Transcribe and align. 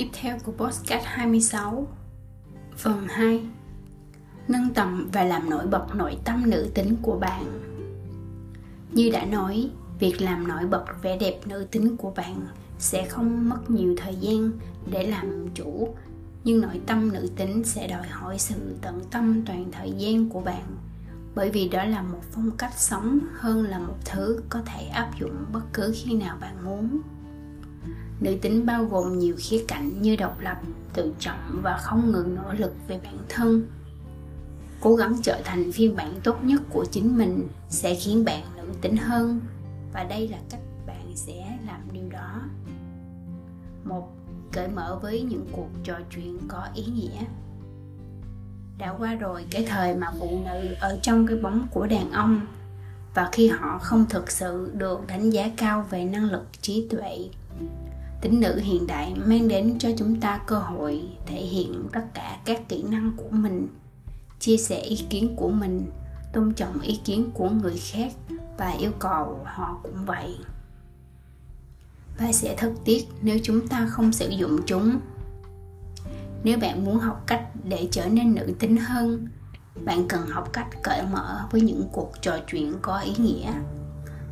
tiếp 0.00 0.08
theo 0.12 0.38
của 0.44 0.52
Postcard 0.52 1.04
26 1.04 1.88
Phần 2.76 3.06
2 3.08 3.46
Nâng 4.48 4.74
tầm 4.74 5.08
và 5.12 5.24
làm 5.24 5.50
nổi 5.50 5.66
bật 5.66 5.94
nội 5.94 6.18
tâm 6.24 6.50
nữ 6.50 6.70
tính 6.74 6.96
của 7.02 7.18
bạn. 7.18 7.44
Như 8.92 9.10
đã 9.10 9.24
nói, 9.24 9.70
việc 9.98 10.20
làm 10.20 10.48
nổi 10.48 10.66
bật 10.66 10.84
vẻ 11.02 11.18
đẹp 11.18 11.40
nữ 11.46 11.66
tính 11.70 11.96
của 11.96 12.10
bạn 12.10 12.40
sẽ 12.78 13.08
không 13.08 13.48
mất 13.48 13.70
nhiều 13.70 13.94
thời 13.98 14.16
gian 14.16 14.50
để 14.90 15.06
làm 15.06 15.48
chủ 15.54 15.94
nhưng 16.44 16.60
nội 16.60 16.80
tâm 16.86 17.12
nữ 17.12 17.28
tính 17.36 17.64
sẽ 17.64 17.88
đòi 17.88 18.06
hỏi 18.06 18.38
sự 18.38 18.54
tận 18.82 19.00
tâm 19.10 19.42
toàn 19.46 19.64
thời 19.72 19.92
gian 19.92 20.28
của 20.28 20.40
bạn 20.40 20.62
bởi 21.34 21.50
vì 21.50 21.68
đó 21.68 21.84
là 21.84 22.02
một 22.02 22.22
phong 22.32 22.50
cách 22.50 22.74
sống 22.76 23.18
hơn 23.34 23.62
là 23.62 23.78
một 23.78 23.96
thứ 24.04 24.40
có 24.48 24.62
thể 24.66 24.86
áp 24.86 25.10
dụng 25.20 25.44
bất 25.52 25.64
cứ 25.72 25.94
khi 25.96 26.14
nào 26.14 26.36
bạn 26.40 26.64
muốn 26.64 27.00
nữ 28.20 28.36
tính 28.42 28.66
bao 28.66 28.84
gồm 28.84 29.18
nhiều 29.18 29.34
khía 29.38 29.64
cạnh 29.68 30.02
như 30.02 30.16
độc 30.16 30.40
lập, 30.40 30.60
tự 30.94 31.14
trọng 31.18 31.60
và 31.62 31.76
không 31.76 32.12
ngừng 32.12 32.34
nỗ 32.34 32.52
lực 32.52 32.72
về 32.88 33.00
bản 33.04 33.18
thân. 33.28 33.66
Cố 34.80 34.94
gắng 34.94 35.16
trở 35.22 35.40
thành 35.44 35.72
phiên 35.72 35.96
bản 35.96 36.20
tốt 36.24 36.44
nhất 36.44 36.62
của 36.70 36.84
chính 36.90 37.18
mình 37.18 37.48
sẽ 37.68 37.94
khiến 37.94 38.24
bạn 38.24 38.42
nữ 38.56 38.62
tính 38.80 38.96
hơn 38.96 39.40
và 39.92 40.04
đây 40.04 40.28
là 40.28 40.38
cách 40.50 40.60
bạn 40.86 41.12
sẽ 41.14 41.58
làm 41.66 41.80
điều 41.92 42.08
đó. 42.10 42.40
Một, 43.84 44.08
cởi 44.52 44.68
mở 44.68 44.98
với 45.02 45.22
những 45.22 45.46
cuộc 45.52 45.68
trò 45.84 45.94
chuyện 46.10 46.38
có 46.48 46.68
ý 46.74 46.84
nghĩa. 46.84 47.24
Đã 48.78 48.94
qua 48.98 49.14
rồi 49.14 49.46
cái 49.50 49.66
thời 49.68 49.96
mà 49.96 50.06
phụ 50.18 50.42
nữ 50.44 50.74
ở 50.80 50.98
trong 51.02 51.26
cái 51.26 51.36
bóng 51.36 51.66
của 51.70 51.86
đàn 51.86 52.12
ông 52.12 52.40
và 53.14 53.28
khi 53.32 53.48
họ 53.48 53.78
không 53.78 54.06
thực 54.08 54.30
sự 54.30 54.70
được 54.74 55.06
đánh 55.06 55.30
giá 55.30 55.50
cao 55.56 55.86
về 55.90 56.04
năng 56.04 56.30
lực 56.30 56.46
trí 56.60 56.88
tuệ 56.90 57.28
tính 58.20 58.40
nữ 58.40 58.60
hiện 58.62 58.86
đại 58.86 59.14
mang 59.14 59.48
đến 59.48 59.78
cho 59.78 59.88
chúng 59.98 60.20
ta 60.20 60.40
cơ 60.46 60.58
hội 60.58 61.02
thể 61.26 61.40
hiện 61.40 61.88
tất 61.92 62.04
cả 62.14 62.38
các 62.44 62.68
kỹ 62.68 62.82
năng 62.82 63.12
của 63.16 63.30
mình, 63.30 63.68
chia 64.38 64.56
sẻ 64.56 64.80
ý 64.80 64.96
kiến 65.10 65.36
của 65.36 65.48
mình, 65.48 65.86
tôn 66.32 66.54
trọng 66.54 66.80
ý 66.80 67.00
kiến 67.04 67.30
của 67.34 67.48
người 67.48 67.76
khác 67.76 68.12
và 68.58 68.70
yêu 68.70 68.90
cầu 68.98 69.40
họ 69.44 69.80
cũng 69.82 70.04
vậy. 70.06 70.36
Và 72.18 72.32
sẽ 72.32 72.54
thất 72.56 72.72
tiếc 72.84 73.08
nếu 73.22 73.38
chúng 73.42 73.68
ta 73.68 73.86
không 73.86 74.12
sử 74.12 74.28
dụng 74.28 74.60
chúng. 74.66 75.00
Nếu 76.44 76.58
bạn 76.58 76.84
muốn 76.84 76.98
học 76.98 77.22
cách 77.26 77.48
để 77.64 77.88
trở 77.90 78.06
nên 78.06 78.34
nữ 78.34 78.54
tính 78.58 78.76
hơn, 78.76 79.28
bạn 79.84 80.08
cần 80.08 80.26
học 80.26 80.52
cách 80.52 80.68
cởi 80.82 81.02
mở 81.12 81.46
với 81.50 81.60
những 81.60 81.88
cuộc 81.92 82.12
trò 82.22 82.38
chuyện 82.50 82.74
có 82.82 82.98
ý 82.98 83.12
nghĩa 83.18 83.52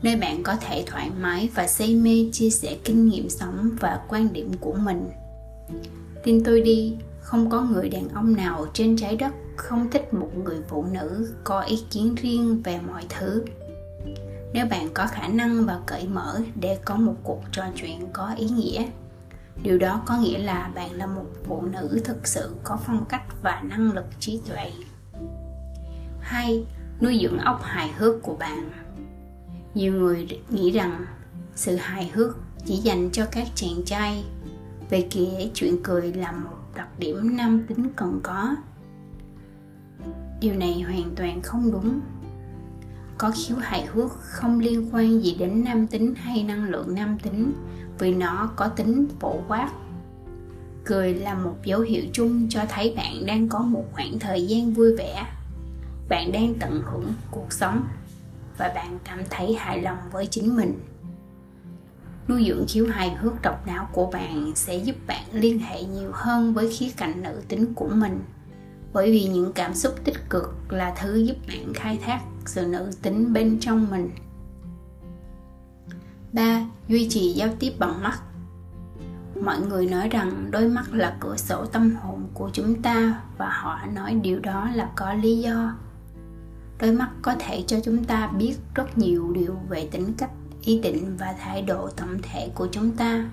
nơi 0.02 0.16
bạn 0.16 0.42
có 0.42 0.56
thể 0.56 0.84
thoải 0.86 1.10
mái 1.20 1.50
và 1.54 1.66
say 1.66 1.94
mê 1.94 2.28
chia 2.32 2.50
sẻ 2.50 2.76
kinh 2.84 3.08
nghiệm 3.08 3.30
sống 3.30 3.70
và 3.80 4.00
quan 4.08 4.32
điểm 4.32 4.52
của 4.60 4.72
mình. 4.72 5.10
Tin 6.24 6.44
tôi 6.44 6.60
đi, 6.60 6.96
không 7.20 7.50
có 7.50 7.62
người 7.62 7.88
đàn 7.88 8.08
ông 8.08 8.36
nào 8.36 8.66
trên 8.72 8.96
trái 8.96 9.16
đất 9.16 9.32
không 9.56 9.90
thích 9.90 10.14
một 10.14 10.30
người 10.44 10.58
phụ 10.68 10.84
nữ 10.92 11.34
có 11.44 11.60
ý 11.60 11.84
kiến 11.90 12.14
riêng 12.14 12.62
về 12.62 12.80
mọi 12.86 13.06
thứ. 13.08 13.44
Nếu 14.52 14.66
bạn 14.66 14.88
có 14.94 15.06
khả 15.06 15.28
năng 15.28 15.66
và 15.66 15.80
cởi 15.86 16.08
mở 16.08 16.40
để 16.54 16.78
có 16.84 16.96
một 16.96 17.14
cuộc 17.22 17.42
trò 17.52 17.64
chuyện 17.74 18.08
có 18.12 18.34
ý 18.36 18.48
nghĩa, 18.48 18.86
điều 19.62 19.78
đó 19.78 20.02
có 20.06 20.16
nghĩa 20.16 20.38
là 20.38 20.70
bạn 20.74 20.92
là 20.92 21.06
một 21.06 21.26
phụ 21.44 21.62
nữ 21.62 22.00
thực 22.04 22.26
sự 22.26 22.54
có 22.64 22.78
phong 22.86 23.04
cách 23.08 23.42
và 23.42 23.62
năng 23.64 23.92
lực 23.92 24.04
trí 24.20 24.40
tuệ. 24.48 24.72
Hai, 26.20 26.66
nuôi 27.00 27.18
dưỡng 27.22 27.38
óc 27.38 27.60
hài 27.62 27.90
hước 27.92 28.22
của 28.22 28.34
bạn 28.34 28.70
nhiều 29.78 29.92
người 29.92 30.26
nghĩ 30.50 30.70
rằng 30.70 31.04
sự 31.54 31.76
hài 31.76 32.10
hước 32.14 32.36
chỉ 32.64 32.76
dành 32.76 33.10
cho 33.12 33.26
các 33.32 33.46
chàng 33.54 33.82
trai. 33.86 34.24
Về 34.90 35.08
kể 35.10 35.50
chuyện 35.54 35.76
cười 35.82 36.12
là 36.12 36.32
một 36.32 36.56
đặc 36.74 36.88
điểm 36.98 37.36
nam 37.36 37.64
tính 37.68 37.88
cần 37.96 38.20
có. 38.22 38.56
Điều 40.40 40.54
này 40.54 40.80
hoàn 40.80 41.14
toàn 41.16 41.42
không 41.42 41.72
đúng. 41.72 42.00
Có 43.18 43.32
khiếu 43.34 43.56
hài 43.56 43.86
hước 43.86 44.10
không 44.12 44.60
liên 44.60 44.88
quan 44.92 45.20
gì 45.24 45.36
đến 45.38 45.64
nam 45.64 45.86
tính 45.86 46.14
hay 46.14 46.42
năng 46.42 46.64
lượng 46.64 46.94
nam 46.94 47.18
tính, 47.22 47.52
vì 47.98 48.14
nó 48.14 48.50
có 48.56 48.68
tính 48.68 49.06
phổ 49.20 49.40
quát. 49.48 49.70
Cười 50.84 51.14
là 51.14 51.34
một 51.34 51.56
dấu 51.64 51.80
hiệu 51.80 52.02
chung 52.12 52.48
cho 52.48 52.60
thấy 52.68 52.94
bạn 52.96 53.26
đang 53.26 53.48
có 53.48 53.58
một 53.58 53.84
khoảng 53.92 54.18
thời 54.18 54.46
gian 54.46 54.72
vui 54.72 54.96
vẻ. 54.96 55.26
Bạn 56.08 56.32
đang 56.32 56.54
tận 56.60 56.82
hưởng 56.84 57.12
cuộc 57.30 57.52
sống 57.52 57.82
và 58.58 58.72
bạn 58.74 58.98
cảm 59.04 59.18
thấy 59.30 59.54
hài 59.54 59.82
lòng 59.82 59.98
với 60.12 60.26
chính 60.26 60.56
mình 60.56 60.80
nuôi 62.28 62.44
dưỡng 62.48 62.66
khiếu 62.68 62.86
hài 62.86 63.14
hước 63.14 63.42
độc 63.42 63.66
đáo 63.66 63.88
của 63.92 64.10
bạn 64.10 64.52
sẽ 64.54 64.76
giúp 64.76 64.96
bạn 65.06 65.24
liên 65.32 65.58
hệ 65.58 65.82
nhiều 65.82 66.10
hơn 66.14 66.54
với 66.54 66.72
khía 66.72 66.90
cạnh 66.96 67.22
nữ 67.22 67.42
tính 67.48 67.74
của 67.74 67.88
mình 67.88 68.20
bởi 68.92 69.12
vì 69.12 69.24
những 69.24 69.52
cảm 69.52 69.74
xúc 69.74 69.94
tích 70.04 70.30
cực 70.30 70.72
là 70.72 70.94
thứ 71.00 71.16
giúp 71.16 71.36
bạn 71.48 71.74
khai 71.74 71.98
thác 72.04 72.20
sự 72.46 72.66
nữ 72.66 72.90
tính 73.02 73.32
bên 73.32 73.60
trong 73.60 73.90
mình 73.90 74.10
3. 76.32 76.62
Duy 76.88 77.08
trì 77.10 77.32
giao 77.32 77.48
tiếp 77.58 77.72
bằng 77.78 78.02
mắt 78.02 78.18
Mọi 79.42 79.60
người 79.60 79.86
nói 79.86 80.08
rằng 80.08 80.50
đôi 80.50 80.68
mắt 80.68 80.84
là 80.92 81.16
cửa 81.20 81.36
sổ 81.36 81.66
tâm 81.66 81.96
hồn 82.02 82.28
của 82.34 82.50
chúng 82.52 82.82
ta 82.82 83.22
và 83.38 83.48
họ 83.48 83.80
nói 83.94 84.14
điều 84.14 84.40
đó 84.40 84.68
là 84.74 84.90
có 84.96 85.14
lý 85.14 85.38
do. 85.38 85.74
Đôi 86.80 86.92
mắt 86.92 87.10
có 87.22 87.34
thể 87.38 87.64
cho 87.66 87.80
chúng 87.84 88.04
ta 88.04 88.26
biết 88.26 88.54
rất 88.74 88.98
nhiều 88.98 89.32
điều 89.32 89.54
về 89.68 89.88
tính 89.90 90.12
cách, 90.18 90.30
ý 90.62 90.80
định 90.80 91.16
và 91.16 91.34
thái 91.40 91.62
độ 91.62 91.88
tổng 91.88 92.18
thể 92.22 92.50
của 92.54 92.68
chúng 92.72 92.90
ta. 92.90 93.30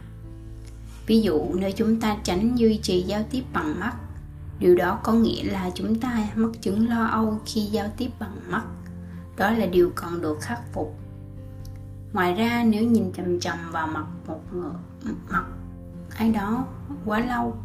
Ví 1.08 1.22
dụ 1.22 1.46
nếu 1.54 1.72
chúng 1.72 2.00
ta 2.00 2.18
tránh 2.24 2.56
duy 2.56 2.80
trì 2.84 3.02
giao 3.02 3.24
tiếp 3.32 3.44
bằng 3.54 3.80
mắt, 3.80 3.94
điều 4.60 4.76
đó 4.76 5.00
có 5.04 5.14
nghĩa 5.14 5.44
là 5.44 5.70
chúng 5.76 6.00
ta 6.00 6.28
mắc 6.36 6.50
chứng 6.62 6.90
lo 6.90 7.06
âu 7.06 7.40
khi 7.46 7.62
giao 7.62 7.88
tiếp 7.98 8.10
bằng 8.20 8.38
mắt. 8.50 8.64
Đó 9.38 9.52
là 9.52 9.66
điều 9.66 9.92
cần 9.96 10.22
được 10.22 10.42
khắc 10.42 10.60
phục 10.74 11.00
ngoài 12.16 12.34
ra 12.34 12.64
nếu 12.68 12.84
nhìn 12.84 13.12
chầm 13.14 13.40
chầm 13.40 13.58
vào 13.72 13.88
mặt 13.88 14.06
một 14.28 14.40
người 14.54 14.72
mặt 15.30 15.46
ai 16.16 16.32
đó 16.32 16.66
quá 17.06 17.20
lâu 17.20 17.58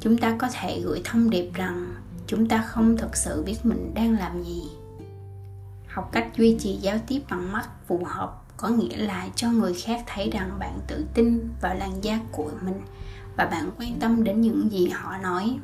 chúng 0.00 0.16
ta 0.18 0.36
có 0.38 0.48
thể 0.52 0.80
gửi 0.84 1.00
thông 1.04 1.30
điệp 1.30 1.50
rằng 1.54 1.94
chúng 2.26 2.48
ta 2.48 2.62
không 2.62 2.96
thực 2.96 3.16
sự 3.16 3.42
biết 3.42 3.56
mình 3.62 3.94
đang 3.94 4.18
làm 4.18 4.42
gì 4.42 4.62
học 5.92 6.08
cách 6.12 6.30
duy 6.36 6.56
trì 6.60 6.72
giao 6.72 6.98
tiếp 7.06 7.20
bằng 7.30 7.52
mắt 7.52 7.68
phù 7.86 8.04
hợp 8.04 8.42
có 8.56 8.68
nghĩa 8.68 8.96
là 8.96 9.28
cho 9.34 9.50
người 9.50 9.74
khác 9.74 10.04
thấy 10.06 10.30
rằng 10.30 10.50
bạn 10.58 10.78
tự 10.86 11.04
tin 11.14 11.48
vào 11.60 11.74
làn 11.74 12.04
da 12.04 12.18
của 12.32 12.50
mình 12.62 12.80
và 13.36 13.44
bạn 13.44 13.70
quan 13.78 14.00
tâm 14.00 14.24
đến 14.24 14.40
những 14.40 14.72
gì 14.72 14.88
họ 14.88 15.18
nói. 15.18 15.58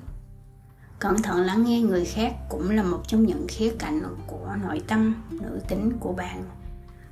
Cẩn 0.98 1.22
thận 1.22 1.41
lắng 1.41 1.64
nghe 1.64 1.81
người 1.81 2.04
khác 2.04 2.34
cũng 2.48 2.70
là 2.70 2.82
một 2.82 3.03
trong 3.09 3.26
những 3.26 3.47
khía 3.48 3.72
cạnh 3.78 4.03
của 4.26 4.56
nội 4.62 4.82
tâm, 4.87 5.14
nữ 5.31 5.60
tính 5.69 5.92
của 6.00 6.12
bạn. 6.12 6.44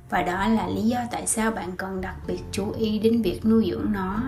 Và 0.09 0.21
đó 0.21 0.47
là 0.47 0.67
lý 0.67 0.81
do 0.81 0.99
tại 1.11 1.27
sao 1.27 1.51
bạn 1.51 1.71
cần 1.77 2.01
đặc 2.01 2.15
biệt 2.27 2.39
chú 2.51 2.71
ý 2.71 2.99
đến 2.99 3.21
việc 3.21 3.45
nuôi 3.45 3.67
dưỡng 3.71 3.91
nó 3.91 4.21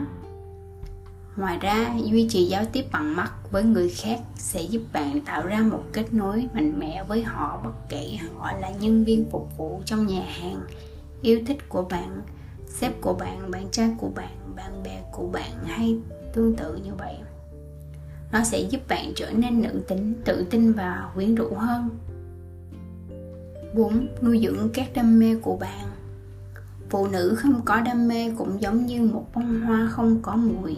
ngoài 1.37 1.57
ra, 1.61 1.95
duy 2.03 2.27
trì 2.29 2.45
giao 2.45 2.65
tiếp 2.65 2.85
bằng 2.91 3.15
mắt 3.15 3.31
với 3.51 3.63
người 3.63 3.89
khác 3.89 4.19
sẽ 4.35 4.61
giúp 4.61 4.81
bạn 4.93 5.21
tạo 5.25 5.47
ra 5.47 5.59
một 5.59 5.83
kết 5.93 6.13
nối 6.13 6.47
mạnh 6.53 6.79
mẽ 6.79 7.03
với 7.07 7.23
họ 7.23 7.61
bất 7.63 7.89
kể 7.89 8.17
họ 8.37 8.51
là 8.61 8.69
nhân 8.69 9.03
viên 9.03 9.25
phục 9.31 9.57
vụ 9.57 9.81
trong 9.85 10.07
nhà 10.07 10.25
hàng. 10.27 10.61
Yêu 11.21 11.39
thích 11.47 11.69
của 11.69 11.81
bạn, 11.81 12.21
sếp 12.67 13.01
của 13.01 13.13
bạn 13.13 13.51
bạn 13.51 13.67
trai 13.71 13.89
của 13.97 14.09
bạn 14.15 14.55
bạn 14.55 14.83
bè 14.83 15.03
của 15.11 15.27
bạn 15.27 15.51
hay 15.65 15.97
tương 16.33 16.55
tự 16.55 16.75
như 16.75 16.93
vậy. 16.97 17.15
Nó 18.31 18.43
sẽ 18.43 18.59
giúp 18.59 18.81
bạn 18.87 19.11
trở 19.15 19.31
nên 19.31 19.61
nữ 19.61 19.81
tính, 19.87 20.13
tự 20.25 20.45
tin 20.49 20.73
và 20.73 21.11
quyến 21.15 21.35
rũ 21.35 21.53
hơn. 21.55 21.89
4. 23.73 24.07
Nuôi 24.21 24.41
dưỡng 24.43 24.69
các 24.73 24.89
đam 24.93 25.19
mê 25.19 25.35
của 25.41 25.57
bạn. 25.57 25.87
Phụ 26.89 27.07
nữ 27.07 27.35
không 27.37 27.61
có 27.65 27.81
đam 27.81 28.07
mê 28.07 28.31
cũng 28.37 28.61
giống 28.61 28.85
như 28.85 29.01
một 29.01 29.25
bông 29.35 29.61
hoa 29.61 29.87
không 29.91 30.19
có 30.21 30.35
mùi. 30.35 30.77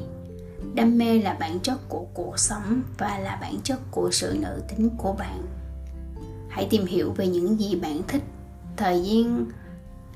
Đam 0.76 0.98
mê 0.98 1.22
là 1.22 1.38
bản 1.40 1.60
chất 1.60 1.90
của 1.90 2.06
cuộc 2.14 2.40
sống 2.40 2.82
và 2.98 3.20
là 3.20 3.38
bản 3.42 3.56
chất 3.64 3.80
của 3.92 4.10
sự 4.12 4.38
nữ 4.42 4.62
tính 4.70 4.90
của 4.98 5.14
bạn. 5.14 5.42
Hãy 6.50 6.68
tìm 6.70 6.86
hiểu 6.86 7.12
về 7.12 7.28
những 7.28 7.60
gì 7.60 7.76
bạn 7.76 8.02
thích, 8.08 8.24
Thời 8.80 9.02
gian, 9.02 9.46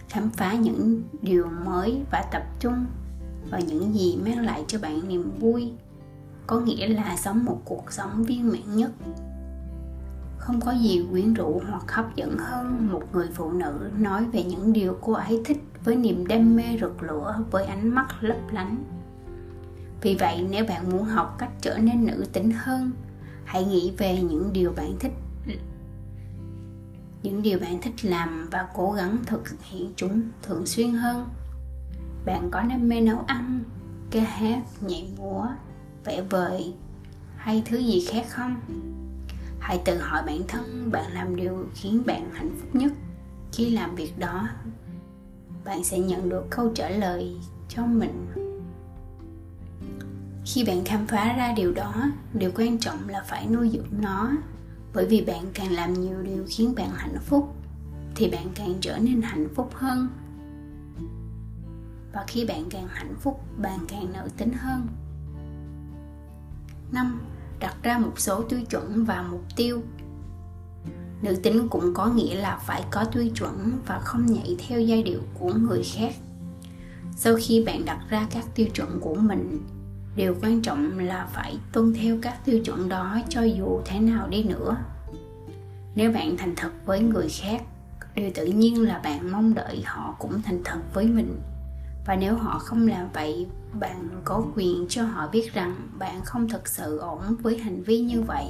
khám 0.10 0.30
phá 0.30 0.54
những 0.54 1.02
điều 1.22 1.46
mới 1.66 2.02
và 2.12 2.26
tập 2.32 2.44
trung 2.60 2.86
vào 3.52 3.62
những 3.68 3.96
gì 3.96 4.18
mang 4.26 4.46
lại 4.46 4.64
cho 4.68 4.80
bạn 4.80 5.08
niềm 5.08 5.32
vui. 5.40 5.72
Có 6.48 6.60
nghĩa 6.60 6.88
là 6.88 7.16
sống 7.18 7.46
một 7.46 7.62
cuộc 7.66 7.92
sống 7.92 8.24
viên 8.24 8.50
mãn 8.50 8.76
nhất. 8.76 8.92
Không 10.38 10.62
có 10.62 10.72
gì 10.72 11.06
quyến 11.12 11.34
rũ 11.34 11.62
hoặc 11.70 11.92
hấp 11.92 12.16
dẫn 12.16 12.38
hơn 12.38 12.88
một 12.92 13.04
người 13.14 13.28
phụ 13.34 13.52
nữ 13.52 13.90
nói 13.98 14.26
về 14.26 14.44
những 14.44 14.74
điều 14.74 14.98
cô 15.02 15.14
ấy 15.14 15.42
thích 15.46 15.64
với 15.84 15.96
niềm 15.96 16.28
đam 16.28 16.56
mê 16.56 16.64
rực 16.82 17.04
lửa 17.04 17.44
với 17.52 17.66
ánh 17.66 17.90
mắt 17.90 18.08
lấp 18.22 18.38
lánh 18.52 18.78
vì 20.04 20.16
vậy, 20.16 20.46
nếu 20.50 20.66
bạn 20.66 20.92
muốn 20.92 21.04
học 21.04 21.36
cách 21.40 21.52
trở 21.62 21.78
nên 21.78 22.06
nữ 22.06 22.26
tính 22.34 22.52
hơn, 22.52 22.92
hãy 23.46 23.66
nghĩ 23.66 23.94
về 23.98 24.22
những 24.22 24.54
điều 24.54 24.72
bạn 24.72 24.96
thích, 25.00 25.12
những 27.24 27.42
điều 27.42 27.60
bạn 27.60 27.82
thích 27.82 27.94
làm 28.06 28.48
và 28.52 28.68
cố 28.74 28.92
gắng 28.92 29.18
thực 29.26 29.42
hiện 29.62 29.94
chúng 29.96 30.22
thường 30.42 30.66
xuyên 30.66 30.92
hơn. 30.92 31.30
Bạn 32.26 32.50
có 32.52 32.62
đam 32.62 32.90
mê 32.90 33.02
nấu 33.02 33.24
ăn 33.28 33.64
ca 34.12 34.22
hát, 34.22 34.62
nhảy 34.82 35.10
múa, 35.18 35.48
vẽ 36.06 36.22
vời 36.22 36.74
hay 37.38 37.64
thứ 37.66 37.78
gì 37.78 38.06
khác 38.10 38.26
không? 38.30 38.56
Hãy 39.60 39.82
tự 39.86 39.98
hỏi 39.98 40.24
bản 40.26 40.42
thân 40.48 40.92
bạn 40.92 41.14
làm 41.14 41.36
điều 41.36 41.66
khiến 41.76 42.04
bạn 42.06 42.30
hạnh 42.34 42.52
phúc 42.60 42.76
nhất. 42.76 42.92
Khi 43.52 43.70
làm 43.70 43.96
việc 43.96 44.20
đó, 44.20 44.48
bạn 45.66 45.84
sẽ 45.84 46.00
nhận 46.00 46.30
được 46.30 46.44
câu 46.50 46.72
trả 46.76 46.90
lời 46.90 47.36
cho 47.70 47.86
mình 47.86 48.43
khi 50.54 50.64
bạn 50.64 50.86
khám 50.86 51.08
phá 51.08 51.34
ra 51.34 51.54
điều 51.54 51.72
đó, 51.72 51.94
điều 52.34 52.52
quan 52.56 52.78
trọng 52.78 53.10
là 53.10 53.24
phải 53.28 53.48
nuôi 53.48 53.70
dưỡng 53.70 54.02
nó. 54.02 54.32
Bởi 54.94 55.06
vì 55.06 55.22
bạn 55.22 55.46
càng 55.54 55.72
làm 55.72 55.94
nhiều 55.94 56.24
điều 56.24 56.46
khiến 56.48 56.76
bạn 56.76 56.90
hạnh 56.96 57.18
phúc, 57.26 57.56
thì 58.16 58.30
bạn 58.30 58.48
càng 58.56 58.74
trở 58.82 58.98
nên 58.98 59.22
hạnh 59.22 59.48
phúc 59.56 59.70
hơn. 59.74 60.08
Và 62.14 62.24
khi 62.28 62.46
bạn 62.46 62.66
càng 62.70 62.88
hạnh 62.88 63.16
phúc, 63.20 63.44
bạn 63.58 63.80
càng 63.88 64.14
nữ 64.14 64.30
tính 64.38 64.54
hơn. 64.54 64.88
5. 66.92 67.22
Đặt 67.60 67.76
ra 67.84 67.98
một 67.98 68.20
số 68.20 68.42
tiêu 68.42 68.60
chuẩn 68.70 69.06
và 69.06 69.28
mục 69.32 69.44
tiêu. 69.56 69.82
Nữ 71.22 71.36
tính 71.44 71.68
cũng 71.70 71.94
có 71.94 72.08
nghĩa 72.08 72.36
là 72.36 72.58
phải 72.66 72.84
có 72.92 73.06
tiêu 73.06 73.30
chuẩn 73.36 73.80
và 73.86 74.00
không 74.00 74.26
nhảy 74.26 74.58
theo 74.68 74.82
giai 74.82 75.04
điệu 75.04 75.20
của 75.40 75.54
người 75.54 75.84
khác. 75.94 76.16
Sau 77.16 77.36
khi 77.42 77.64
bạn 77.66 77.86
đặt 77.86 78.00
ra 78.10 78.28
các 78.32 78.46
tiêu 78.56 78.68
chuẩn 78.74 79.00
của 79.00 79.16
mình 79.16 79.60
điều 80.16 80.36
quan 80.42 80.62
trọng 80.62 81.00
là 81.00 81.28
phải 81.34 81.58
tuân 81.72 81.94
theo 81.94 82.18
các 82.22 82.46
tiêu 82.46 82.60
chuẩn 82.60 82.90
đó 82.90 83.20
cho 83.30 83.44
dù 83.44 83.82
thế 83.86 84.00
nào 84.00 84.28
đi 84.28 84.44
nữa. 84.44 84.78
Nếu 85.96 86.12
bạn 86.12 86.38
thành 86.38 86.54
thật 86.56 86.72
với 86.86 87.00
người 87.00 87.28
khác, 87.30 87.64
điều 88.16 88.32
tự 88.36 88.46
nhiên 88.46 88.88
là 88.88 89.00
bạn 89.00 89.32
mong 89.32 89.54
đợi 89.54 89.82
họ 89.86 90.16
cũng 90.20 90.42
thành 90.42 90.62
thật 90.66 90.80
với 90.94 91.06
mình. 91.06 91.42
Và 92.06 92.16
nếu 92.16 92.36
họ 92.36 92.60
không 92.60 92.88
làm 92.88 93.10
vậy, 93.14 93.48
bạn 93.80 94.10
có 94.24 94.44
quyền 94.56 94.86
cho 94.90 95.04
họ 95.04 95.28
biết 95.28 95.54
rằng 95.54 95.76
bạn 96.00 96.22
không 96.26 96.50
thực 96.50 96.68
sự 96.68 96.98
ổn 96.98 97.36
với 97.42 97.58
hành 97.58 97.84
vi 97.84 98.00
như 98.00 98.22
vậy. 98.22 98.46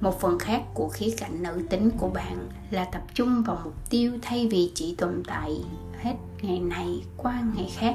Một 0.00 0.20
phần 0.20 0.38
khác 0.38 0.62
của 0.74 0.88
khía 0.88 1.14
cạnh 1.18 1.42
nữ 1.42 1.62
tính 1.70 1.90
của 1.98 2.08
bạn 2.08 2.48
là 2.70 2.84
tập 2.84 3.02
trung 3.14 3.42
vào 3.42 3.60
mục 3.64 3.90
tiêu 3.90 4.12
thay 4.22 4.48
vì 4.50 4.72
chỉ 4.74 4.94
tồn 4.94 5.22
tại 5.26 5.64
hết 5.98 6.14
ngày 6.42 6.60
này 6.60 7.02
qua 7.16 7.42
ngày 7.56 7.72
khác 7.76 7.94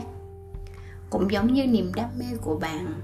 cũng 1.13 1.31
giống 1.31 1.53
như 1.53 1.67
niềm 1.67 1.91
đam 1.95 2.09
mê 2.19 2.25
của 2.41 2.55
bạn. 2.55 3.01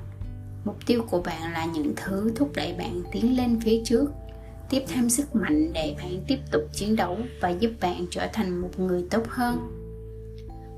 Mục 0.65 0.75
tiêu 0.85 1.06
của 1.09 1.21
bạn 1.21 1.53
là 1.53 1.65
những 1.65 1.94
thứ 1.95 2.31
thúc 2.35 2.51
đẩy 2.56 2.73
bạn 2.73 3.01
tiến 3.11 3.38
lên 3.38 3.59
phía 3.61 3.81
trước, 3.85 4.11
tiếp 4.69 4.83
thêm 4.88 5.09
sức 5.09 5.35
mạnh 5.35 5.73
để 5.73 5.95
bạn 5.97 6.23
tiếp 6.27 6.39
tục 6.51 6.61
chiến 6.73 6.95
đấu 6.95 7.17
và 7.41 7.50
giúp 7.50 7.71
bạn 7.81 8.06
trở 8.11 8.27
thành 8.33 8.61
một 8.61 8.79
người 8.79 9.06
tốt 9.09 9.23
hơn. 9.27 9.57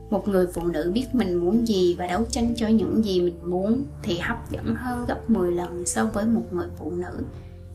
Một 0.09 0.27
người 0.27 0.47
phụ 0.53 0.67
nữ 0.67 0.91
biết 0.93 1.05
mình 1.13 1.35
muốn 1.35 1.67
gì 1.67 1.95
và 1.99 2.07
đấu 2.07 2.25
tranh 2.29 2.53
cho 2.55 2.67
những 2.67 3.05
gì 3.05 3.21
mình 3.21 3.39
muốn 3.43 3.83
thì 4.03 4.17
hấp 4.17 4.51
dẫn 4.51 4.75
hơn 4.75 5.05
gấp 5.05 5.29
10 5.29 5.51
lần 5.51 5.85
so 5.85 6.05
với 6.05 6.25
một 6.25 6.43
người 6.51 6.67
phụ 6.77 6.91
nữ. 6.91 7.23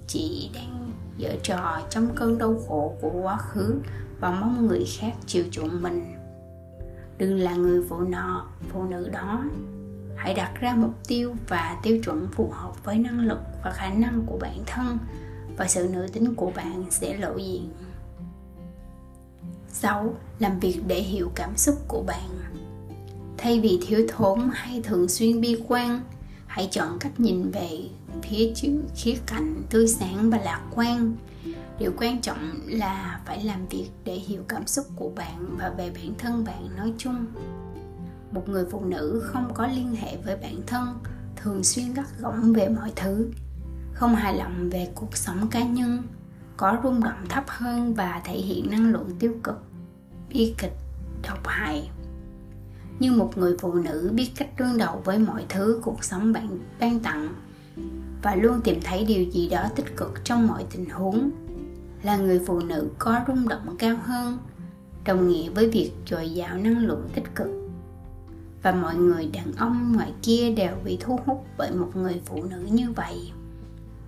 Chỉ 0.06 0.50
đang 0.54 0.92
dở 1.18 1.30
trò 1.42 1.80
trong 1.90 2.08
cơn 2.14 2.38
đau 2.38 2.62
khổ 2.68 2.96
của 3.00 3.10
quá 3.22 3.36
khứ 3.36 3.74
và 4.20 4.30
mong 4.30 4.66
người 4.66 4.84
khác 4.98 5.12
chiều 5.26 5.44
chuộng 5.50 5.82
mình 5.82 6.15
đừng 7.18 7.38
là 7.38 7.54
người 7.54 7.82
phụ 7.88 8.00
nọ 8.00 8.46
phụ 8.68 8.84
nữ 8.84 9.08
đó. 9.08 9.44
Hãy 10.16 10.34
đặt 10.34 10.52
ra 10.60 10.74
mục 10.74 10.94
tiêu 11.08 11.34
và 11.48 11.76
tiêu 11.82 11.98
chuẩn 12.04 12.28
phù 12.32 12.50
hợp 12.52 12.84
với 12.84 12.98
năng 12.98 13.20
lực 13.20 13.38
và 13.64 13.70
khả 13.70 13.88
năng 13.88 14.22
của 14.26 14.38
bản 14.40 14.58
thân 14.66 14.98
và 15.56 15.68
sự 15.68 15.88
nữ 15.92 16.06
tính 16.12 16.34
của 16.34 16.52
bạn 16.56 16.84
sẽ 16.90 17.16
lộ 17.16 17.36
diện. 17.36 17.70
6. 19.68 20.14
Làm 20.38 20.60
việc 20.60 20.80
để 20.86 21.00
hiểu 21.00 21.30
cảm 21.34 21.56
xúc 21.56 21.74
của 21.88 22.02
bạn. 22.02 22.28
Thay 23.38 23.60
vì 23.60 23.80
thiếu 23.86 24.06
thốn 24.08 24.50
hay 24.52 24.80
thường 24.82 25.08
xuyên 25.08 25.40
bi 25.40 25.62
quan, 25.68 26.00
hãy 26.46 26.68
chọn 26.70 26.98
cách 26.98 27.20
nhìn 27.20 27.50
về 27.50 27.88
phía 28.22 28.52
trước 28.54 28.82
khía 28.96 29.16
cạnh 29.26 29.62
tươi 29.70 29.88
sáng 29.88 30.30
và 30.30 30.38
lạc 30.38 30.62
quan 30.74 31.12
điều 31.78 31.92
quan 31.98 32.20
trọng 32.20 32.60
là 32.66 33.20
phải 33.26 33.44
làm 33.44 33.66
việc 33.66 33.88
để 34.04 34.14
hiểu 34.14 34.42
cảm 34.48 34.66
xúc 34.66 34.86
của 34.96 35.10
bạn 35.16 35.56
và 35.58 35.70
về 35.78 35.90
bản 35.90 36.14
thân 36.18 36.44
bạn 36.44 36.76
nói 36.76 36.92
chung. 36.98 37.26
Một 38.30 38.48
người 38.48 38.64
phụ 38.70 38.84
nữ 38.84 39.22
không 39.24 39.54
có 39.54 39.66
liên 39.66 39.96
hệ 39.96 40.16
với 40.16 40.36
bản 40.36 40.60
thân 40.66 40.98
thường 41.36 41.64
xuyên 41.64 41.94
gắt 41.94 42.06
gỏng 42.20 42.52
về 42.52 42.68
mọi 42.68 42.92
thứ, 42.96 43.30
không 43.92 44.14
hài 44.14 44.36
lòng 44.36 44.70
về 44.70 44.88
cuộc 44.94 45.16
sống 45.16 45.48
cá 45.50 45.64
nhân, 45.64 46.02
có 46.56 46.78
rung 46.82 47.00
động 47.00 47.26
thấp 47.28 47.44
hơn 47.46 47.94
và 47.94 48.20
thể 48.24 48.38
hiện 48.38 48.70
năng 48.70 48.92
lượng 48.92 49.10
tiêu 49.18 49.34
cực, 49.42 49.56
bi 50.28 50.54
kịch, 50.58 50.76
độc 51.28 51.46
hại. 51.46 51.90
Như 52.98 53.12
một 53.12 53.32
người 53.36 53.56
phụ 53.60 53.74
nữ 53.74 54.10
biết 54.14 54.30
cách 54.36 54.48
đương 54.58 54.78
đầu 54.78 55.02
với 55.04 55.18
mọi 55.18 55.44
thứ 55.48 55.80
cuộc 55.82 56.04
sống 56.04 56.32
bạn 56.32 56.58
ban 56.80 57.00
tặng 57.00 57.34
và 58.22 58.34
luôn 58.34 58.60
tìm 58.64 58.80
thấy 58.84 59.04
điều 59.04 59.24
gì 59.30 59.48
đó 59.48 59.68
tích 59.76 59.96
cực 59.96 60.24
trong 60.24 60.46
mọi 60.46 60.64
tình 60.70 60.90
huống 60.90 61.30
là 62.02 62.16
người 62.16 62.40
phụ 62.46 62.60
nữ 62.60 62.88
có 62.98 63.20
rung 63.26 63.48
động 63.48 63.76
cao 63.78 63.96
hơn, 64.04 64.38
đồng 65.04 65.28
nghĩa 65.28 65.50
với 65.50 65.70
việc 65.70 65.92
dồi 66.10 66.30
dào 66.30 66.58
năng 66.58 66.78
lượng 66.78 67.08
tích 67.14 67.34
cực. 67.34 67.48
Và 68.62 68.72
mọi 68.72 68.96
người 68.96 69.30
đàn 69.32 69.52
ông 69.56 69.92
ngoài 69.92 70.12
kia 70.22 70.54
đều 70.56 70.76
bị 70.84 70.98
thu 71.00 71.20
hút 71.26 71.46
bởi 71.58 71.70
một 71.72 71.90
người 71.94 72.20
phụ 72.24 72.44
nữ 72.44 72.68
như 72.70 72.90
vậy. 72.90 73.32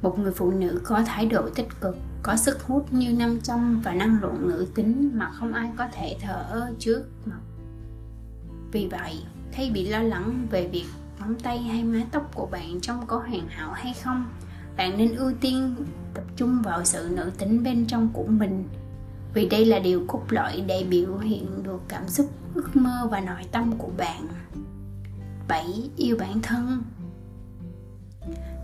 Một 0.03 0.19
người 0.19 0.33
phụ 0.33 0.51
nữ 0.51 0.81
có 0.85 1.03
thái 1.07 1.27
độ 1.27 1.51
tích 1.51 1.69
cực, 1.81 1.97
có 2.23 2.37
sức 2.37 2.63
hút 2.63 2.93
như 2.93 3.13
nam 3.13 3.41
châm 3.41 3.81
và 3.85 3.93
năng 3.93 4.23
lượng 4.23 4.49
nữ 4.49 4.67
tính 4.75 5.11
mà 5.15 5.31
không 5.31 5.53
ai 5.53 5.71
có 5.77 5.87
thể 5.93 6.17
thở 6.23 6.71
trước 6.79 7.05
mặt 7.25 7.41
vì 8.73 8.89
vậy, 8.91 9.23
thay 9.53 9.71
bị 9.71 9.89
lo 9.89 10.03
lắng 10.03 10.47
về 10.51 10.69
việc 10.69 10.87
móng 11.21 11.35
tay 11.43 11.59
hay 11.59 11.85
mái 11.85 12.07
tóc 12.13 12.31
của 12.35 12.47
bạn 12.47 12.81
trông 12.81 13.07
có 13.07 13.19
hoàn 13.19 13.49
hảo 13.49 13.73
hay 13.73 13.95
không 14.05 14.25
bạn 14.79 14.99
nên 14.99 15.15
ưu 15.15 15.33
tiên 15.41 15.77
tập 16.15 16.25
trung 16.37 16.63
vào 16.63 16.85
sự 16.85 17.09
nữ 17.13 17.31
tính 17.39 17.63
bên 17.63 17.87
trong 17.87 18.09
của 18.13 18.27
mình, 18.27 18.65
vì 19.35 19.49
đây 19.49 19.65
là 19.65 19.79
điều 19.79 20.05
cốt 20.07 20.23
lõi 20.29 20.65
để 20.67 20.85
biểu 20.91 21.19
hiện 21.19 21.63
được 21.63 21.81
cảm 21.89 22.09
xúc, 22.09 22.31
ước 22.55 22.77
mơ 22.77 23.09
và 23.11 23.21
nội 23.21 23.45
tâm 23.53 23.73
của 23.79 23.91
bạn. 23.97 24.29
7. 25.49 25.91
Yêu 25.97 26.17
bản 26.21 26.43
thân. 26.43 26.83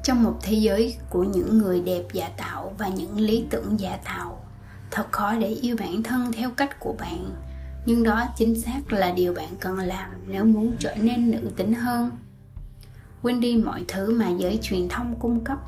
Trong 0.04 0.22
một 0.22 0.38
thế 0.42 0.54
giới 0.54 0.96
của 1.10 1.24
những 1.24 1.58
người 1.58 1.80
đẹp 1.80 2.02
giả 2.12 2.28
tạo 2.36 2.74
và 2.78 2.88
những 2.88 3.20
lý 3.20 3.44
tưởng 3.50 3.80
giả 3.80 3.96
tạo, 4.04 4.44
Thật 4.90 5.12
khó 5.12 5.34
để 5.34 5.48
yêu 5.48 5.76
bản 5.80 6.02
thân 6.02 6.32
theo 6.32 6.50
cách 6.50 6.80
của 6.80 6.94
bạn. 6.98 7.30
Nhưng 7.86 8.02
đó 8.02 8.24
chính 8.36 8.60
xác 8.60 8.92
là 8.92 9.12
điều 9.12 9.34
bạn 9.34 9.48
cần 9.60 9.78
làm 9.78 10.10
nếu 10.26 10.44
muốn 10.44 10.72
trở 10.78 10.94
nên 10.94 11.30
nữ 11.30 11.50
tính 11.56 11.74
hơn. 11.74 12.10
Quên 13.22 13.40
đi 13.40 13.56
mọi 13.56 13.84
thứ 13.88 14.18
mà 14.18 14.28
giới 14.30 14.58
truyền 14.62 14.88
thông 14.88 15.14
cung 15.20 15.44
cấp 15.44 15.58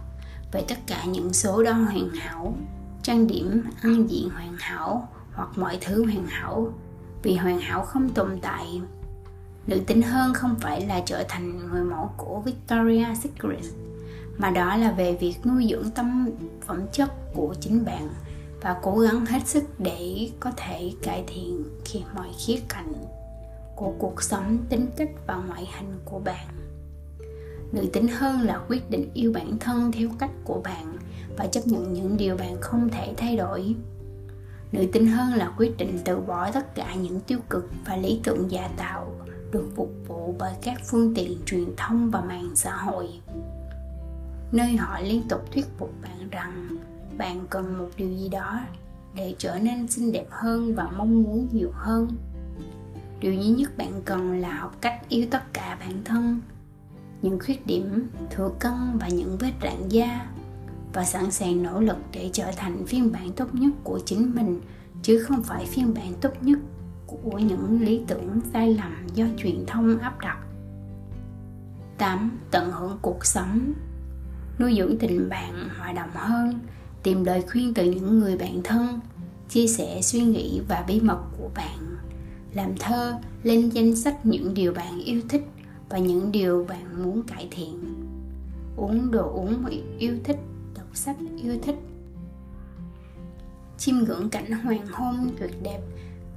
về 0.52 0.64
tất 0.68 0.78
cả 0.86 1.04
những 1.04 1.32
số 1.32 1.62
đo 1.62 1.72
hoàn 1.72 2.10
hảo, 2.10 2.54
trang 3.02 3.26
điểm, 3.26 3.64
ăn 3.82 4.10
diện 4.10 4.30
hoàn 4.30 4.56
hảo 4.58 5.08
hoặc 5.34 5.48
mọi 5.56 5.78
thứ 5.80 6.04
hoàn 6.04 6.26
hảo, 6.26 6.72
vì 7.22 7.36
hoàn 7.36 7.60
hảo 7.60 7.82
không 7.82 8.08
tồn 8.08 8.38
tại 8.42 8.80
nữ 9.66 9.80
tính 9.86 10.02
hơn 10.02 10.34
không 10.34 10.54
phải 10.60 10.86
là 10.86 11.02
trở 11.06 11.24
thành 11.28 11.58
người 11.58 11.84
mẫu 11.84 12.10
của 12.16 12.40
Victoria 12.44 13.06
Secret, 13.22 13.64
mà 14.38 14.50
đó 14.50 14.76
là 14.76 14.92
về 14.92 15.16
việc 15.20 15.46
nuôi 15.46 15.68
dưỡng 15.70 15.90
tâm 15.90 16.30
phẩm 16.66 16.86
chất 16.92 17.10
của 17.34 17.54
chính 17.60 17.84
bạn 17.84 18.08
và 18.60 18.76
cố 18.82 18.98
gắng 18.98 19.26
hết 19.26 19.46
sức 19.46 19.64
để 19.78 20.30
có 20.40 20.50
thể 20.56 20.92
cải 21.02 21.24
thiện 21.26 21.64
khi 21.84 22.02
mọi 22.14 22.28
khía 22.38 22.60
cạnh 22.68 22.92
của 23.76 23.94
cuộc 23.98 24.22
sống, 24.22 24.58
tính 24.68 24.86
cách 24.96 25.10
và 25.26 25.36
ngoại 25.36 25.68
hình 25.76 25.98
của 26.04 26.18
bạn 26.18 26.46
nữ 27.72 27.86
tính 27.92 28.08
hơn 28.08 28.40
là 28.40 28.60
quyết 28.68 28.90
định 28.90 29.10
yêu 29.14 29.32
bản 29.32 29.58
thân 29.58 29.92
theo 29.92 30.08
cách 30.18 30.30
của 30.44 30.60
bạn 30.64 30.96
và 31.36 31.46
chấp 31.46 31.66
nhận 31.66 31.92
những 31.92 32.16
điều 32.16 32.36
bạn 32.36 32.56
không 32.60 32.88
thể 32.88 33.14
thay 33.16 33.36
đổi. 33.36 33.74
Nữ 34.72 34.86
tính 34.92 35.06
hơn 35.06 35.34
là 35.34 35.52
quyết 35.56 35.76
định 35.76 35.98
từ 36.04 36.20
bỏ 36.20 36.50
tất 36.50 36.74
cả 36.74 36.94
những 36.94 37.20
tiêu 37.20 37.38
cực 37.50 37.70
và 37.86 37.96
lý 37.96 38.20
tưởng 38.24 38.50
giả 38.50 38.68
tạo 38.76 39.12
được 39.52 39.68
phục 39.76 39.92
vụ 40.06 40.34
bởi 40.38 40.52
các 40.62 40.80
phương 40.84 41.14
tiện 41.14 41.38
truyền 41.46 41.64
thông 41.76 42.10
và 42.10 42.20
mạng 42.20 42.50
xã 42.54 42.76
hội. 42.76 43.08
Nơi 44.52 44.76
họ 44.76 45.00
liên 45.00 45.22
tục 45.28 45.52
thuyết 45.52 45.66
phục 45.78 45.90
bạn 46.02 46.30
rằng 46.30 46.68
bạn 47.18 47.46
cần 47.50 47.78
một 47.78 47.88
điều 47.96 48.08
gì 48.08 48.28
đó 48.28 48.60
để 49.14 49.34
trở 49.38 49.58
nên 49.58 49.88
xinh 49.88 50.12
đẹp 50.12 50.26
hơn 50.30 50.74
và 50.74 50.88
mong 50.96 51.22
muốn 51.22 51.48
nhiều 51.52 51.70
hơn. 51.74 52.08
Điều 53.20 53.32
duy 53.32 53.48
nhất 53.48 53.76
bạn 53.76 54.02
cần 54.04 54.40
là 54.40 54.50
học 54.50 54.76
cách 54.80 55.08
yêu 55.08 55.26
tất 55.30 55.52
cả 55.52 55.76
bản 55.80 56.04
thân 56.04 56.40
những 57.22 57.38
khuyết 57.38 57.66
điểm 57.66 58.08
thừa 58.30 58.50
cân 58.58 58.98
và 59.00 59.08
những 59.08 59.36
vết 59.38 59.52
rạn 59.62 59.88
da, 59.88 60.26
và 60.92 61.04
sẵn 61.04 61.30
sàng 61.30 61.62
nỗ 61.62 61.80
lực 61.80 61.96
để 62.12 62.30
trở 62.32 62.50
thành 62.56 62.86
phiên 62.86 63.12
bản 63.12 63.32
tốt 63.32 63.54
nhất 63.54 63.72
của 63.84 64.00
chính 64.06 64.34
mình, 64.34 64.60
chứ 65.02 65.22
không 65.22 65.42
phải 65.42 65.66
phiên 65.66 65.94
bản 65.94 66.14
tốt 66.20 66.30
nhất 66.40 66.58
của 67.06 67.38
những 67.38 67.80
lý 67.80 68.00
tưởng 68.06 68.40
sai 68.52 68.74
lầm 68.74 69.06
do 69.14 69.26
truyền 69.36 69.64
thông 69.66 69.98
áp 69.98 70.20
đặt 70.20 70.38
8. 71.98 72.38
Tận 72.50 72.72
hưởng 72.72 72.98
cuộc 73.02 73.26
sống 73.26 73.72
Nuôi 74.58 74.74
dưỡng 74.78 74.98
tình 74.98 75.28
bạn 75.28 75.68
hòa 75.78 75.92
đồng 75.92 76.10
hơn, 76.14 76.58
Tìm 77.02 77.24
lời 77.24 77.42
khuyên 77.52 77.74
từ 77.74 77.84
những 77.84 78.18
người 78.18 78.38
bạn 78.38 78.60
thân, 78.64 79.00
Chia 79.48 79.66
sẻ 79.66 80.02
suy 80.02 80.20
nghĩ 80.20 80.60
và 80.68 80.84
bí 80.88 81.00
mật 81.00 81.20
của 81.38 81.50
bạn, 81.54 81.96
Làm 82.54 82.76
thơ, 82.78 83.14
lên 83.42 83.68
danh 83.68 83.96
sách 83.96 84.26
những 84.26 84.54
điều 84.54 84.72
bạn 84.72 85.00
yêu 85.04 85.20
thích 85.28 85.48
và 85.88 85.98
những 85.98 86.32
điều 86.32 86.64
bạn 86.68 87.04
muốn 87.04 87.22
cải 87.22 87.48
thiện. 87.50 87.94
Uống 88.76 89.10
đồ 89.10 89.32
uống 89.32 89.64
yêu 89.98 90.18
thích, 90.24 90.38
đọc 90.74 90.86
sách 90.94 91.16
yêu 91.42 91.58
thích. 91.62 91.76
Chiêm 93.78 93.96
ngưỡng 93.96 94.30
cảnh 94.30 94.52
hoàng 94.52 94.86
hôn 94.92 95.30
tuyệt 95.38 95.62
đẹp, 95.62 95.80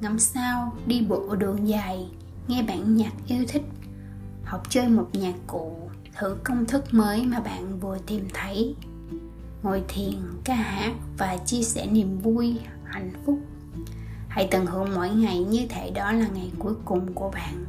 ngắm 0.02 0.20
sao 0.20 0.74
đi 0.86 1.06
bộ 1.10 1.36
đường 1.36 1.68
dài, 1.68 2.10
nghe 2.48 2.64
bản 2.68 2.96
nhạc 2.96 3.14
yêu 3.28 3.44
thích. 3.48 3.64
Học 4.44 4.64
chơi 4.70 4.88
một 4.88 5.10
nhạc 5.14 5.36
cụ, 5.48 5.90
thử 6.18 6.38
công 6.44 6.66
thức 6.66 6.86
mới 6.92 7.26
mà 7.26 7.40
bạn 7.40 7.80
vừa 7.80 7.98
tìm 8.08 8.28
thấy. 8.34 8.76
Ngồi 9.64 9.84
thiền, 9.88 10.16
ca 10.44 10.56
hát 10.56 10.94
và 11.18 11.38
chia 11.46 11.64
sẻ 11.64 11.88
niềm 11.88 12.20
vui, 12.20 12.60
hạnh 12.84 13.12
phúc. 13.26 13.40
Hãy 14.28 14.48
tận 14.52 14.66
hưởng 14.66 14.96
mỗi 14.96 15.10
ngày 15.10 15.44
như 15.44 15.66
thể 15.70 15.92
đó 15.92 16.12
là 16.12 16.28
ngày 16.28 16.52
cuối 16.60 16.74
cùng 16.86 17.14
của 17.14 17.32
bạn 17.32 17.66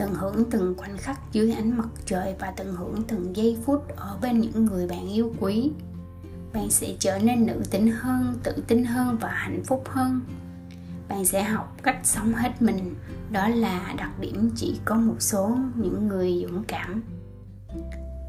tận 0.00 0.14
hưởng 0.14 0.50
từng 0.50 0.74
khoảnh 0.76 0.96
khắc 0.96 1.32
dưới 1.32 1.52
ánh 1.52 1.78
mặt 1.78 1.88
trời 2.06 2.34
và 2.38 2.52
tận 2.56 2.74
hưởng 2.74 3.02
từng 3.08 3.36
giây 3.36 3.58
phút 3.64 3.88
ở 3.96 4.18
bên 4.22 4.40
những 4.40 4.64
người 4.64 4.88
bạn 4.88 5.08
yêu 5.08 5.32
quý. 5.40 5.70
Bạn 6.52 6.70
sẽ 6.70 6.94
trở 6.98 7.18
nên 7.18 7.46
nữ 7.46 7.62
tính 7.70 7.90
hơn, 7.90 8.38
tự 8.42 8.64
tin 8.68 8.84
hơn 8.84 9.16
và 9.20 9.28
hạnh 9.28 9.62
phúc 9.64 9.84
hơn. 9.88 10.20
Bạn 11.08 11.24
sẽ 11.24 11.42
học 11.42 11.76
cách 11.82 11.98
sống 12.02 12.32
hết 12.32 12.62
mình, 12.62 12.94
đó 13.30 13.48
là 13.48 13.94
đặc 13.98 14.20
điểm 14.20 14.50
chỉ 14.56 14.80
có 14.84 14.94
một 14.94 15.16
số 15.18 15.56
những 15.74 16.08
người 16.08 16.46
dũng 16.48 16.64
cảm. 16.64 17.02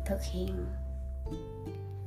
Thực 0.08 0.20
hiện. 0.32 0.66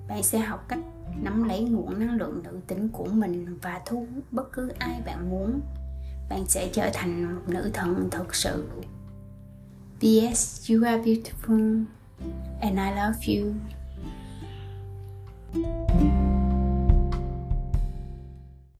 Bạn 0.09 0.23
sẽ 0.23 0.39
học 0.39 0.65
cách 0.69 0.81
nắm 1.23 1.45
lấy 1.45 1.65
nguồn 1.65 1.99
năng 1.99 2.17
lượng 2.17 2.43
nữ 2.45 2.61
tính 2.67 2.89
của 2.89 3.07
mình 3.07 3.59
và 3.63 3.81
thu 3.87 4.07
hút 4.15 4.25
bất 4.31 4.53
cứ 4.53 4.69
ai 4.79 5.03
bạn 5.07 5.31
muốn. 5.31 5.61
Bạn 6.31 6.45
sẽ 6.47 6.69
trở 6.73 6.91
thành 6.95 7.35
một 7.35 7.43
nữ 7.47 7.71
thần 7.75 8.09
thực 8.11 8.35
sự. 8.35 8.65
P.S. 10.05 10.69
You 10.69 10.85
are 10.85 10.99
beautiful 10.99 11.87
and 12.61 12.79
I 12.79 12.93
love 12.95 13.25
you. 13.25 13.59